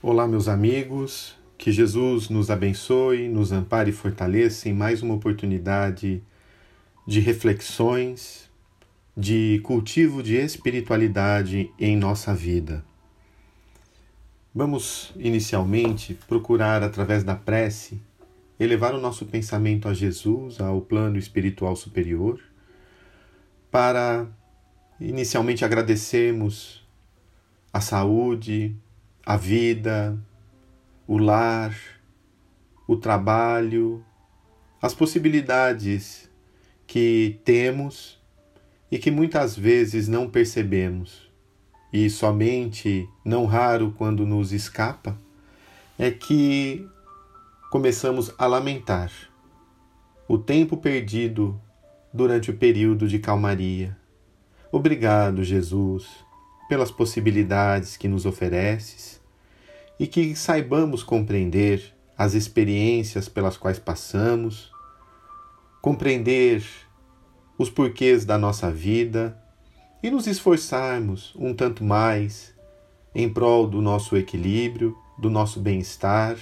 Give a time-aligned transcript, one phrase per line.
[0.00, 1.36] Olá, meus amigos.
[1.58, 6.22] Que Jesus nos abençoe, nos ampare e fortaleça em mais uma oportunidade
[7.04, 8.48] de reflexões,
[9.16, 12.84] de cultivo de espiritualidade em nossa vida.
[14.54, 18.00] Vamos, inicialmente, procurar, através da prece,
[18.60, 22.40] elevar o nosso pensamento a Jesus, ao plano espiritual superior,
[23.68, 24.28] para,
[25.00, 26.86] inicialmente, agradecermos
[27.72, 28.76] a saúde,
[29.28, 30.18] a vida,
[31.06, 31.76] o lar,
[32.86, 34.02] o trabalho,
[34.80, 36.30] as possibilidades
[36.86, 38.18] que temos
[38.90, 41.30] e que muitas vezes não percebemos,
[41.92, 45.14] e somente, não raro quando nos escapa,
[45.98, 46.88] é que
[47.70, 49.12] começamos a lamentar
[50.26, 51.60] o tempo perdido
[52.14, 53.94] durante o período de calmaria.
[54.72, 56.08] Obrigado, Jesus,
[56.66, 59.17] pelas possibilidades que nos ofereces
[59.98, 64.70] e que saibamos compreender as experiências pelas quais passamos,
[65.80, 66.64] compreender
[67.56, 69.36] os porquês da nossa vida
[70.02, 72.54] e nos esforçarmos um tanto mais
[73.14, 76.36] em prol do nosso equilíbrio, do nosso bem-estar,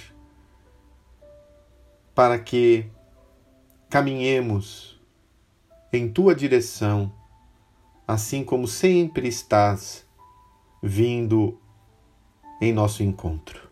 [2.13, 2.85] para que
[3.89, 4.99] caminhemos
[5.91, 7.11] em tua direção,
[8.07, 10.05] assim como sempre estás
[10.81, 11.59] vindo
[12.59, 13.67] em nosso encontro.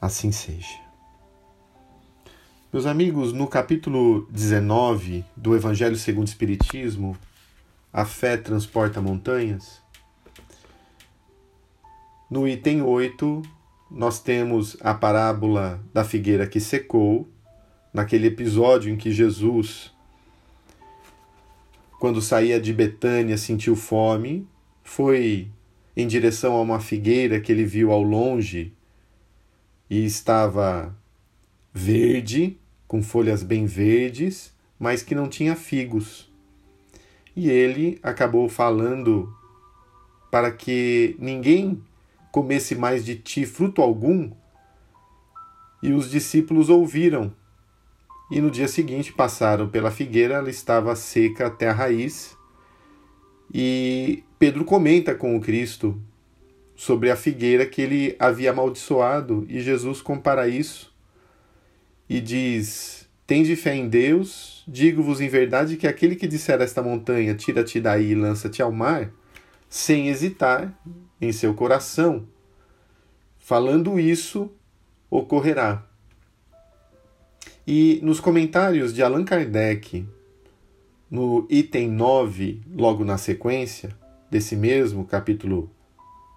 [0.00, 0.78] Assim seja.
[2.72, 7.16] Meus amigos, no capítulo 19 do Evangelho segundo o Espiritismo,
[7.92, 9.80] A Fé Transporta Montanhas,
[12.30, 13.42] no item 8,
[13.90, 17.28] nós temos a parábola da figueira que secou,
[17.92, 19.92] naquele episódio em que Jesus,
[21.98, 24.46] quando saía de Betânia, sentiu fome,
[24.84, 25.50] foi
[26.00, 28.72] em direção a uma figueira que ele viu ao longe
[29.88, 30.96] e estava
[31.72, 36.30] verde, com folhas bem verdes, mas que não tinha figos.
[37.34, 39.32] E ele acabou falando
[40.30, 41.82] para que ninguém
[42.30, 44.30] comesse mais de ti fruto algum.
[45.82, 47.34] E os discípulos ouviram.
[48.30, 52.36] E no dia seguinte passaram pela figueira, ela estava seca até a raiz.
[53.52, 56.00] E Pedro comenta com o Cristo
[56.74, 60.96] sobre a figueira que ele havia amaldiçoado e Jesus compara isso
[62.08, 66.82] e diz: Tende fé em Deus, digo-vos em verdade que aquele que disser a esta
[66.82, 69.12] montanha, tira-te daí e lança-te ao mar,
[69.68, 70.74] sem hesitar
[71.20, 72.26] em seu coração,
[73.38, 74.50] falando isso,
[75.10, 75.86] ocorrerá.
[77.66, 80.08] E nos comentários de Allan Kardec,
[81.10, 83.99] no item 9, logo na sequência,
[84.30, 85.70] desse mesmo capítulo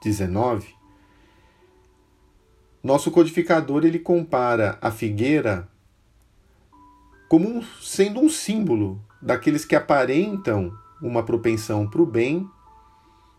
[0.04, 0.76] 19,
[2.84, 5.70] nosso codificador ele compara a figueira
[7.30, 12.50] como um, sendo um símbolo daqueles que aparentam uma propensão para o bem,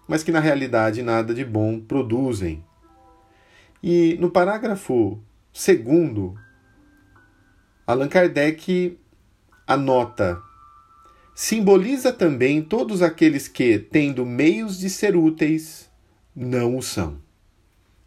[0.09, 2.65] mas que na realidade nada de bom produzem.
[3.83, 5.21] E no parágrafo
[5.53, 6.35] segundo,
[7.87, 8.99] Allan Kardec
[9.67, 10.43] anota
[11.35, 15.91] simboliza também todos aqueles que, tendo meios de ser úteis,
[16.35, 17.19] não o são.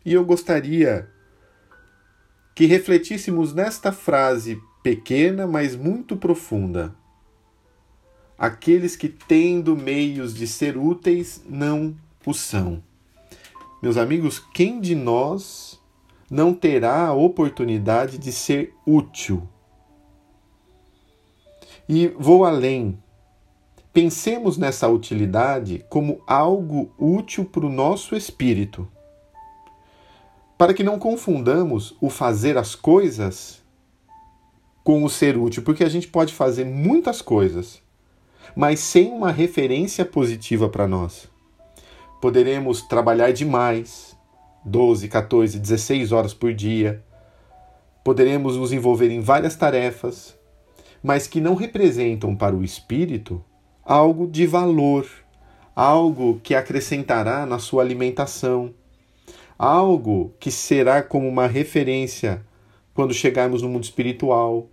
[0.06, 1.10] E eu gostaria
[2.56, 6.96] que refletíssemos nesta frase pequena, mas muito profunda.
[8.38, 11.96] Aqueles que, tendo meios de ser úteis, não
[12.26, 12.84] o são.
[13.82, 15.80] Meus amigos, quem de nós
[16.30, 19.48] não terá a oportunidade de ser útil?
[21.88, 22.98] E vou além.
[23.98, 28.88] Pensemos nessa utilidade como algo útil para o nosso espírito,
[30.56, 33.60] para que não confundamos o fazer as coisas
[34.84, 37.82] com o ser útil, porque a gente pode fazer muitas coisas,
[38.56, 41.28] mas sem uma referência positiva para nós.
[42.22, 44.16] Poderemos trabalhar demais,
[44.64, 47.04] 12, 14, 16 horas por dia,
[48.04, 50.38] poderemos nos envolver em várias tarefas,
[51.02, 53.44] mas que não representam para o espírito
[53.88, 55.08] algo de valor,
[55.74, 58.74] algo que acrescentará na sua alimentação,
[59.58, 62.46] algo que será como uma referência
[62.94, 64.68] quando chegarmos no mundo espiritual,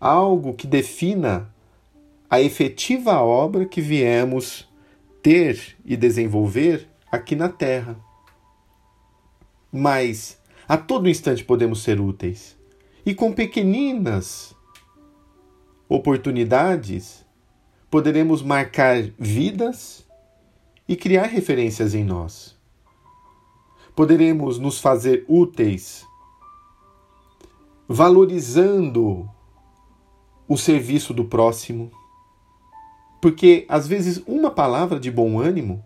[0.00, 1.54] algo que defina
[2.30, 4.66] a efetiva obra que viemos
[5.22, 7.94] ter e desenvolver aqui na Terra.
[9.70, 12.56] Mas a todo instante podemos ser úteis.
[13.04, 14.56] E com pequeninas
[15.88, 17.25] oportunidades,
[17.96, 20.06] poderemos marcar vidas
[20.86, 22.54] e criar referências em nós.
[23.94, 26.04] poderemos nos fazer úteis
[27.88, 29.26] valorizando
[30.46, 31.90] o serviço do próximo.
[33.18, 35.82] Porque às vezes uma palavra de bom ânimo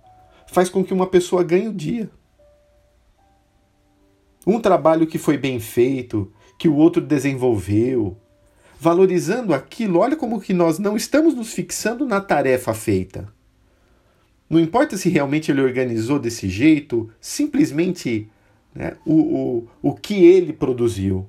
[0.49, 2.11] faz com que uma pessoa ganhe o dia.
[4.45, 8.17] Um trabalho que foi bem feito, que o outro desenvolveu,
[8.81, 13.31] valorizando aquilo, olha como que nós não estamos nos fixando na tarefa feita.
[14.49, 18.27] Não importa se realmente ele organizou desse jeito, simplesmente
[18.75, 21.29] né, o, o, o que ele produziu.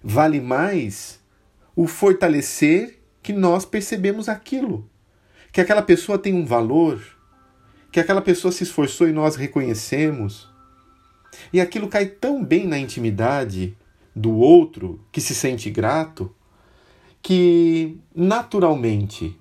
[0.00, 1.18] Vale mais
[1.74, 4.88] o fortalecer que nós percebemos aquilo.
[5.52, 7.02] Que aquela pessoa tem um valor,
[7.90, 10.48] que aquela pessoa se esforçou e nós reconhecemos.
[11.52, 13.76] E aquilo cai tão bem na intimidade
[14.14, 16.32] do outro que se sente grato,
[17.26, 19.36] que naturalmente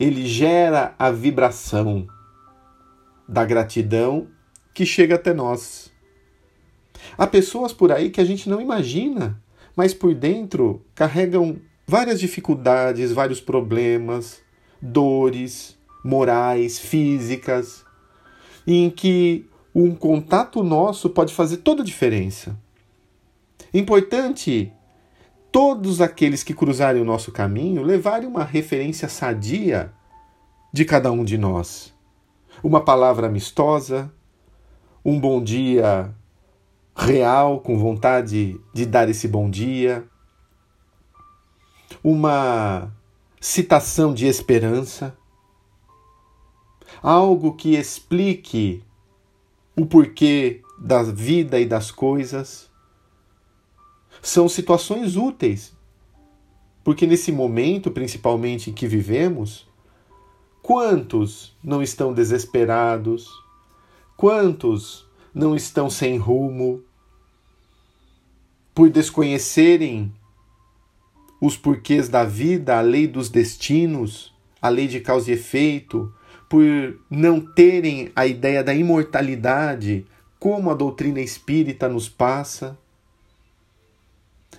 [0.00, 2.08] ele gera a vibração
[3.28, 4.28] da gratidão
[4.72, 5.92] que chega até nós.
[7.18, 9.38] Há pessoas por aí que a gente não imagina,
[9.76, 14.40] mas por dentro carregam várias dificuldades, vários problemas,
[14.80, 17.84] dores morais, físicas,
[18.66, 22.58] em que um contato nosso pode fazer toda a diferença.
[23.74, 24.72] Importante
[25.54, 29.92] todos aqueles que cruzarem o nosso caminho levarem uma referência sadia
[30.72, 31.94] de cada um de nós.
[32.60, 34.12] Uma palavra amistosa,
[35.04, 36.12] um bom dia
[36.96, 40.04] real, com vontade de dar esse bom dia,
[42.02, 42.92] uma
[43.40, 45.16] citação de esperança,
[47.00, 48.82] algo que explique
[49.76, 52.73] o porquê da vida e das coisas
[54.24, 55.76] são situações úteis.
[56.82, 59.68] Porque nesse momento, principalmente em que vivemos,
[60.62, 63.28] quantos não estão desesperados?
[64.16, 66.82] Quantos não estão sem rumo?
[68.74, 70.10] Por desconhecerem
[71.38, 76.12] os porquês da vida, a lei dos destinos, a lei de causa e efeito,
[76.48, 76.64] por
[77.10, 80.06] não terem a ideia da imortalidade,
[80.38, 82.78] como a doutrina espírita nos passa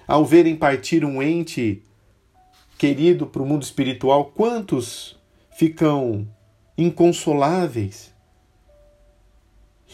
[0.08, 1.84] ao verem partir um ente
[2.78, 5.20] querido para o mundo espiritual, quantos
[5.58, 6.28] ficam
[6.78, 8.14] inconsoláveis?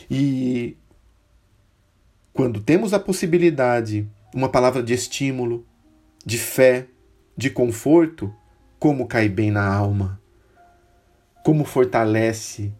[0.10, 0.78] E
[2.34, 5.66] quando temos a possibilidade, uma palavra de estímulo,
[6.26, 6.88] de fé,
[7.38, 8.34] de conforto,
[8.80, 10.20] como cai bem na alma,
[11.44, 12.74] como fortalece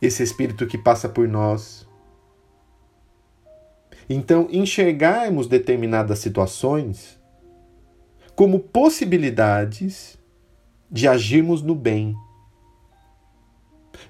[0.00, 1.87] esse espírito que passa por nós
[4.08, 7.18] então, enxergarmos determinadas situações
[8.34, 10.18] como possibilidades
[10.90, 12.14] de agirmos no bem.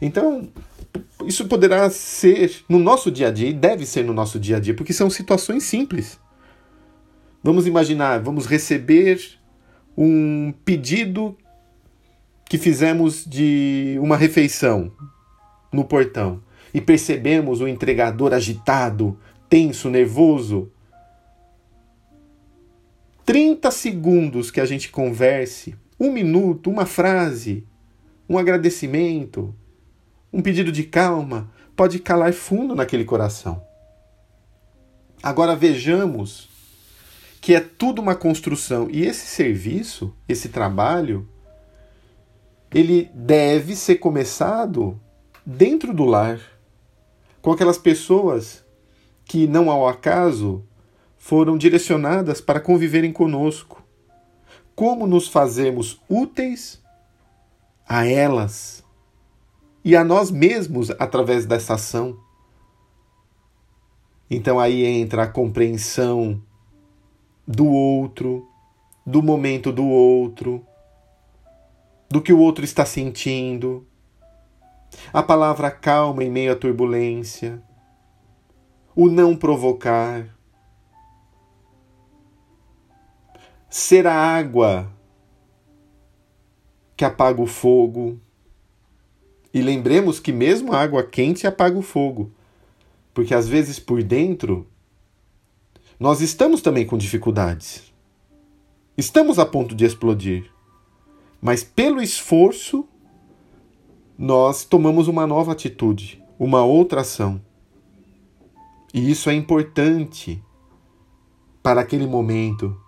[0.01, 0.49] Então,
[1.27, 4.61] isso poderá ser no nosso dia a dia e deve ser no nosso dia a
[4.61, 6.21] dia, porque são situações simples.
[7.43, 9.21] Vamos imaginar, vamos receber
[9.97, 11.37] um pedido
[12.49, 14.93] que fizemos de uma refeição
[15.73, 16.43] no portão
[16.73, 19.19] e percebemos o entregador agitado,
[19.49, 20.71] tenso, nervoso.
[23.25, 27.67] 30 segundos que a gente converse, um minuto, uma frase,
[28.29, 29.55] um agradecimento,
[30.33, 33.63] um pedido de calma, pode calar fundo naquele coração.
[35.23, 36.49] Agora vejamos
[37.41, 41.29] que é tudo uma construção e esse serviço, esse trabalho,
[42.73, 45.01] ele deve ser começado
[45.45, 46.41] dentro do lar,
[47.41, 48.65] com aquelas pessoas
[49.29, 50.65] que, não ao acaso,
[51.19, 53.85] foram direcionadas para conviverem conosco.
[54.75, 56.83] Como nos fazemos úteis
[57.87, 58.83] a elas
[59.85, 62.19] e a nós mesmos através dessa ação.
[64.31, 66.43] Então aí entra a compreensão
[67.47, 68.47] do outro,
[69.05, 70.65] do momento do outro,
[72.09, 73.87] do que o outro está sentindo,
[75.13, 77.63] a palavra calma em meio à turbulência,
[79.01, 80.27] o não provocar,
[83.71, 84.93] ser a água
[86.97, 88.19] que apaga o fogo.
[89.55, 92.33] E lembremos que mesmo a água quente apaga o fogo,
[93.15, 94.67] porque às vezes por dentro
[96.01, 97.95] nós estamos também com dificuldades.
[98.97, 100.51] Estamos a ponto de explodir.
[101.41, 102.85] Mas pelo esforço,
[104.19, 107.41] nós tomamos uma nova atitude, uma outra ação.
[108.93, 110.43] E isso é importante
[111.63, 112.81] para aquele momento,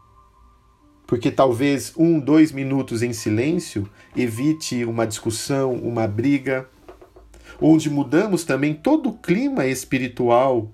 [1.07, 6.69] porque talvez um, dois minutos em silêncio evite uma discussão, uma briga,
[7.61, 10.71] onde mudamos também todo o clima espiritual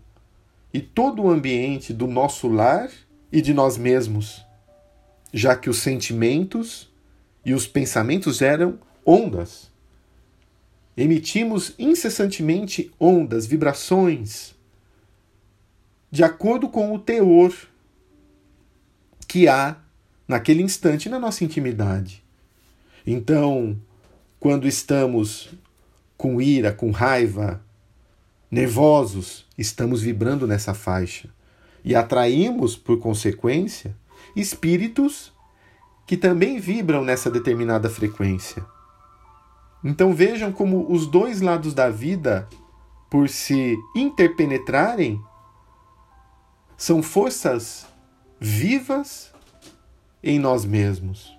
[0.73, 2.90] e todo o ambiente do nosso lar
[3.33, 4.45] e de nós mesmos,
[5.33, 6.92] já que os sentimentos
[7.45, 9.71] e os pensamentos geram ondas.
[10.97, 14.56] Emitimos incessantemente ondas, vibrações,
[16.16, 17.52] de acordo com o teor
[19.28, 19.76] que há
[20.26, 22.25] naquele instante na nossa intimidade.
[23.06, 23.78] Então,
[24.40, 25.50] quando estamos
[26.16, 27.62] com ira, com raiva,
[28.50, 31.28] nervosos, estamos vibrando nessa faixa
[31.85, 33.94] e atraímos, por consequência,
[34.35, 35.30] espíritos
[36.06, 38.64] que também vibram nessa determinada frequência.
[39.85, 42.49] Então vejam como os dois lados da vida,
[43.11, 45.20] por se interpenetrarem,
[46.76, 47.87] são forças
[48.38, 49.33] vivas
[50.23, 51.37] em nós mesmos.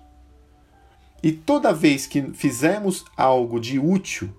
[1.22, 4.30] E toda vez que fizermos algo de útil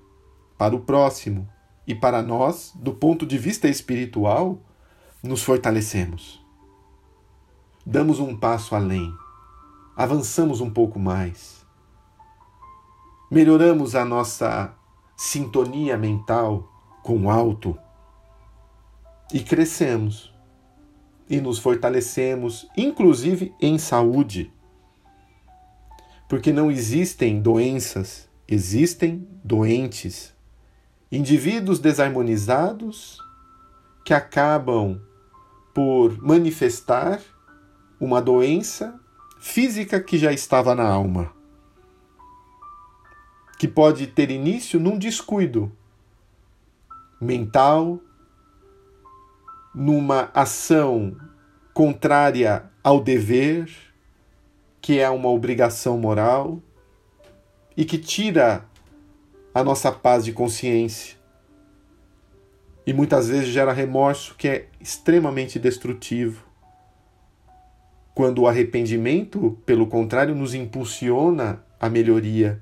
[0.58, 1.48] para o próximo
[1.86, 4.60] e para nós, do ponto de vista espiritual,
[5.24, 6.44] nos fortalecemos.
[7.86, 9.12] Damos um passo além,
[9.96, 11.65] avançamos um pouco mais,
[13.32, 14.74] melhoramos a nossa
[15.18, 16.72] sintonia mental
[17.03, 17.77] com o alto
[19.34, 20.34] e crescemos
[21.30, 24.52] e nos fortalecemos, inclusive em saúde.
[26.28, 30.34] Porque não existem doenças, existem doentes,
[31.12, 33.20] indivíduos desarmonizados
[34.04, 35.00] que acabam
[35.74, 37.22] por manifestar
[38.00, 39.00] uma doença
[39.40, 41.32] física que já estava na alma,
[43.58, 45.72] que pode ter início num descuido
[47.20, 48.00] mental,
[49.74, 51.16] numa ação
[51.74, 53.70] contrária ao dever,
[54.82, 56.62] que é uma obrigação moral,
[57.76, 58.66] e que tira
[59.54, 61.18] a nossa paz de consciência.
[62.86, 66.44] E muitas vezes gera remorso que é extremamente destrutivo.
[68.14, 72.62] Quando o arrependimento, pelo contrário, nos impulsiona a melhoria,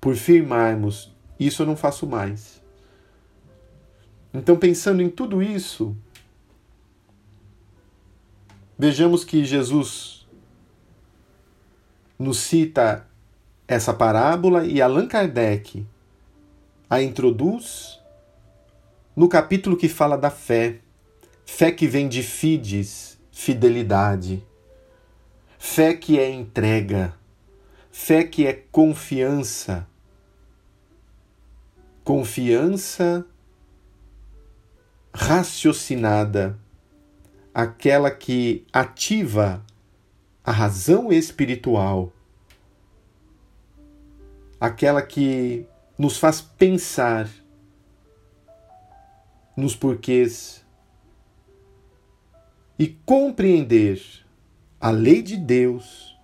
[0.00, 2.62] por firmarmos: isso eu não faço mais.
[4.34, 5.96] Então, pensando em tudo isso,
[8.78, 10.26] Vejamos que Jesus
[12.18, 13.08] nos cita
[13.66, 15.86] essa parábola e Allan Kardec
[16.88, 17.98] a introduz
[19.16, 20.80] no capítulo que fala da fé.
[21.46, 24.44] Fé que vem de fides, fidelidade.
[25.58, 27.14] Fé que é entrega.
[27.90, 29.86] Fé que é confiança.
[32.04, 33.24] Confiança
[35.14, 36.58] raciocinada
[37.56, 39.64] aquela que ativa
[40.44, 42.12] a razão espiritual,
[44.60, 45.64] aquela que
[45.96, 47.26] nos faz pensar
[49.56, 50.62] nos porquês
[52.78, 54.02] e compreender
[54.78, 56.14] a lei de Deus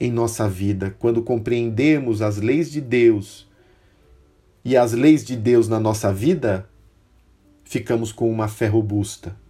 [0.00, 0.96] em nossa vida.
[0.98, 3.48] Quando compreendemos as leis de Deus
[4.64, 6.68] e as leis de Deus na nossa vida,
[7.62, 9.45] ficamos com uma fé robusta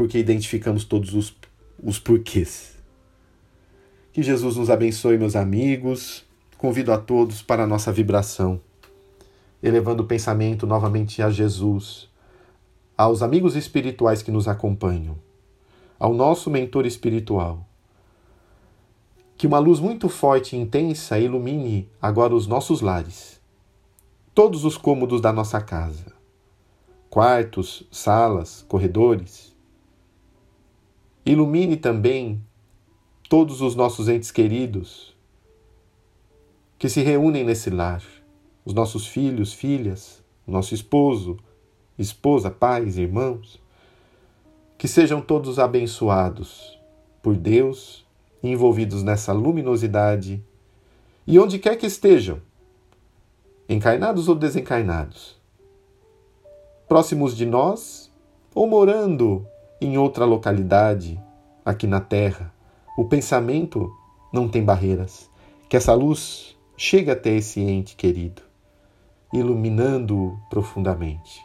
[0.00, 1.36] porque identificamos todos os,
[1.82, 2.74] os porquês.
[4.14, 6.24] Que Jesus nos abençoe, meus amigos.
[6.56, 8.58] Convido a todos para a nossa vibração,
[9.62, 12.08] elevando o pensamento novamente a Jesus,
[12.96, 15.18] aos amigos espirituais que nos acompanham,
[15.98, 17.68] ao nosso mentor espiritual.
[19.36, 23.38] Que uma luz muito forte e intensa ilumine agora os nossos lares,
[24.34, 26.10] todos os cômodos da nossa casa,
[27.10, 29.49] quartos, salas, corredores
[31.24, 32.42] Ilumine também
[33.28, 35.14] todos os nossos entes queridos
[36.78, 38.02] que se reúnem nesse lar,
[38.64, 41.36] os nossos filhos, filhas, nosso esposo,
[41.98, 43.60] esposa, pais, irmãos,
[44.78, 46.80] que sejam todos abençoados
[47.22, 48.06] por Deus,
[48.42, 50.42] envolvidos nessa luminosidade.
[51.26, 52.40] E onde quer que estejam,
[53.68, 55.38] encarnados ou desencarnados,
[56.88, 58.10] próximos de nós
[58.54, 59.46] ou morando
[59.80, 61.20] em outra localidade,
[61.64, 62.52] aqui na Terra.
[62.98, 63.90] O pensamento
[64.32, 65.30] não tem barreiras.
[65.68, 68.42] Que essa luz chegue até esse ente querido,
[69.32, 71.40] iluminando-o profundamente.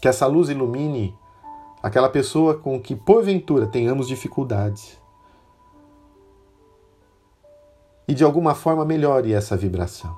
[0.00, 1.14] Que essa luz ilumine
[1.82, 5.00] aquela pessoa com que porventura tenhamos dificuldades.
[8.08, 10.14] E de alguma forma melhore essa vibração,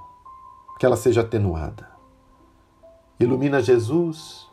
[0.79, 1.89] que ela seja atenuada.
[3.21, 4.48] Ilumina Jesus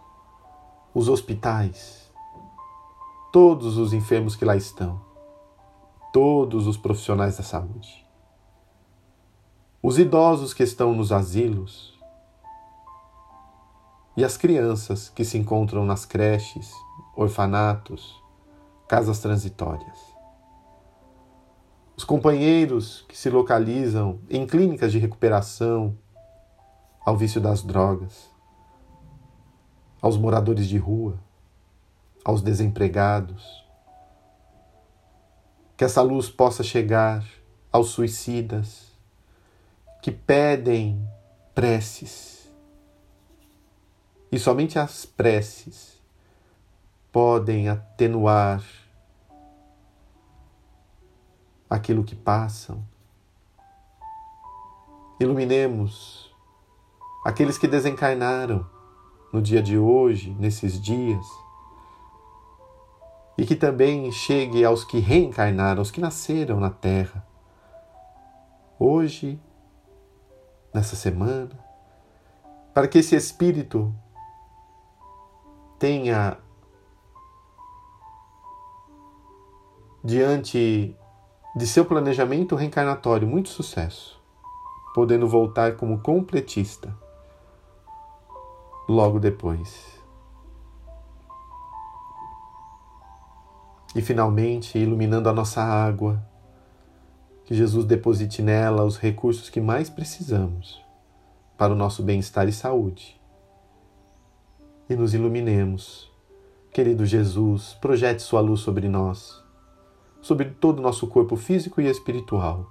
[0.95, 2.09] os hospitais,
[3.29, 5.01] todos os enfermos que lá estão,
[6.13, 8.07] todos os profissionais da saúde.
[9.83, 11.93] os idosos que estão nos asilos
[14.15, 16.73] e as crianças que se encontram nas creches,
[17.13, 18.19] orfanatos,
[18.87, 19.99] casas transitórias.
[21.97, 25.95] Os companheiros que se localizam em clínicas de recuperação
[27.05, 28.33] ao vício das drogas,
[30.05, 31.17] aos moradores de rua,
[32.23, 33.65] aos desempregados.
[35.75, 37.25] Que essa luz possa chegar
[37.71, 38.91] aos suicidas
[40.03, 41.09] que pedem
[41.55, 42.47] preces.
[44.31, 45.99] E somente as preces
[47.11, 48.63] podem atenuar
[51.67, 52.85] aquilo que passam.
[55.19, 56.31] Iluminemos
[57.25, 58.74] aqueles que desencarnaram
[59.35, 61.25] no dia de hoje, nesses dias,
[63.37, 67.27] e que também chegue aos que reencarnaram, aos que nasceram na Terra,
[68.79, 69.37] hoje,
[70.73, 71.51] nessa semana,
[72.73, 73.93] para que esse Espírito
[75.77, 76.37] tenha
[80.01, 80.95] diante
[81.57, 84.17] de seu planejamento reencarnatório muito sucesso,
[84.93, 87.03] podendo voltar como completista
[88.87, 89.95] logo depois.
[93.95, 96.21] E finalmente, iluminando a nossa água,
[97.45, 100.83] que Jesus deposite nela os recursos que mais precisamos
[101.57, 103.19] para o nosso bem-estar e saúde.
[104.89, 106.11] E nos iluminemos.
[106.71, 109.41] Querido Jesus, projete Sua luz sobre nós,
[110.21, 112.69] sobre todo o nosso corpo físico e espiritual.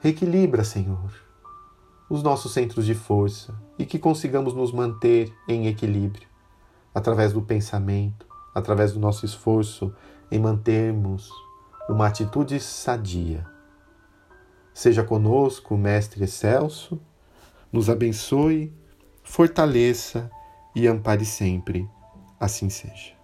[0.00, 1.29] Reequilibra, Senhor
[2.10, 6.28] os nossos centros de força e que consigamos nos manter em equilíbrio
[6.92, 9.94] através do pensamento, através do nosso esforço
[10.30, 11.30] em mantermos
[11.88, 13.46] uma atitude sadia.
[14.74, 17.00] Seja conosco, Mestre Excelso,
[17.72, 18.74] nos abençoe,
[19.22, 20.28] fortaleça
[20.74, 21.88] e ampare sempre.
[22.40, 23.19] Assim seja.